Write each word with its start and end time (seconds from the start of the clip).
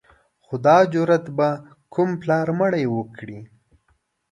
خو 0.45 0.55
دا 0.65 0.77
جرأت 0.93 1.25
به 1.37 1.49
کوم 1.93 2.09
پلار 2.21 2.47
مړی 2.59 2.85
وکړي. 2.89 3.39